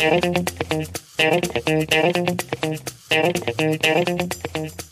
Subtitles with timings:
[0.00, 0.46] Thank
[4.56, 4.87] you.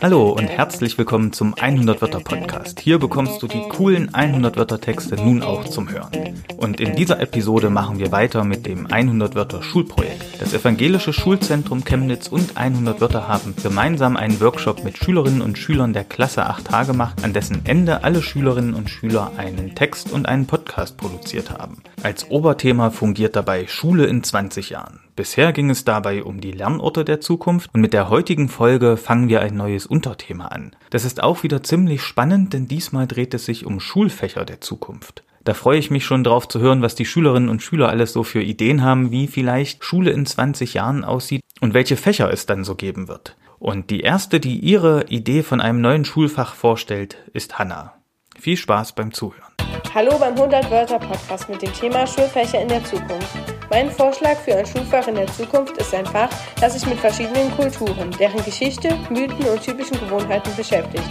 [0.00, 2.80] Hallo und herzlich willkommen zum 100 Wörter Podcast.
[2.80, 6.10] Hier bekommst du die coolen 100 Wörter Texte nun auch zum Hören.
[6.56, 10.40] Und in dieser Episode machen wir weiter mit dem 100 Wörter Schulprojekt.
[10.40, 15.92] Das Evangelische Schulzentrum Chemnitz und 100 Wörter haben gemeinsam einen Workshop mit Schülerinnen und Schülern
[15.92, 20.46] der Klasse 8H gemacht, an dessen Ende alle Schülerinnen und Schüler einen Text und einen
[20.46, 21.82] Podcast produziert haben.
[22.02, 25.00] Als Oberthema fungiert dabei Schule in 20 Jahren.
[25.20, 29.28] Bisher ging es dabei um die Lernorte der Zukunft und mit der heutigen Folge fangen
[29.28, 30.74] wir ein neues Unterthema an.
[30.88, 35.22] Das ist auch wieder ziemlich spannend, denn diesmal dreht es sich um Schulfächer der Zukunft.
[35.44, 38.22] Da freue ich mich schon drauf zu hören, was die Schülerinnen und Schüler alles so
[38.22, 42.64] für Ideen haben, wie vielleicht Schule in 20 Jahren aussieht und welche Fächer es dann
[42.64, 43.36] so geben wird.
[43.58, 47.92] Und die erste, die ihre Idee von einem neuen Schulfach vorstellt, ist Hanna.
[48.38, 49.49] Viel Spaß beim Zuhören.
[49.92, 53.26] Hallo beim 100 Wörter Podcast mit dem Thema Schulfächer in der Zukunft.
[53.70, 56.30] Mein Vorschlag für ein Schulfach in der Zukunft ist ein Fach,
[56.60, 61.10] das sich mit verschiedenen Kulturen, deren Geschichte, Mythen und typischen Gewohnheiten beschäftigt.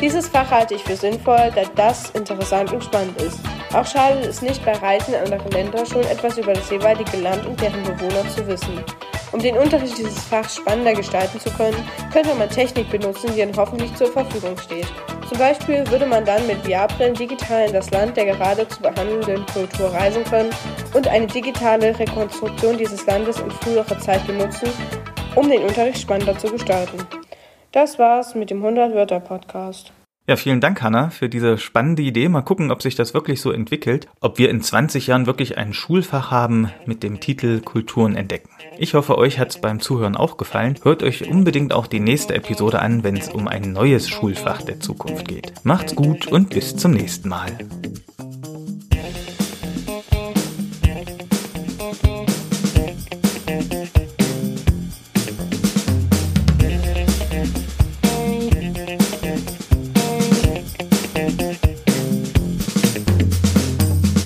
[0.00, 3.40] Dieses Fach halte ich für sinnvoll, da das interessant und spannend ist.
[3.74, 7.44] Auch schadet es nicht, bei Reisen in andere Länder schon etwas über das jeweilige Land
[7.44, 8.82] und deren Bewohner zu wissen.
[9.34, 11.76] Um den Unterricht dieses Fachs spannender gestalten zu können,
[12.12, 14.86] könnte man Technik benutzen, die dann hoffentlich zur Verfügung steht.
[15.28, 19.44] Zum Beispiel würde man dann mit VR-Brillen digital in das Land der gerade zu behandelnden
[19.46, 20.50] Kultur reisen können
[20.94, 24.68] und eine digitale Rekonstruktion dieses Landes in früherer Zeit benutzen,
[25.34, 26.98] um den Unterricht spannender zu gestalten.
[27.72, 29.92] Das war's mit dem 100-Wörter-Podcast.
[30.26, 32.30] Ja, vielen Dank, Hanna, für diese spannende Idee.
[32.30, 35.74] Mal gucken, ob sich das wirklich so entwickelt, ob wir in 20 Jahren wirklich ein
[35.74, 38.48] Schulfach haben mit dem Titel Kulturen entdecken.
[38.78, 40.78] Ich hoffe, euch hat's beim Zuhören auch gefallen.
[40.82, 44.80] Hört euch unbedingt auch die nächste Episode an, wenn es um ein neues Schulfach der
[44.80, 45.52] Zukunft geht.
[45.62, 47.58] Macht's gut und bis zum nächsten Mal.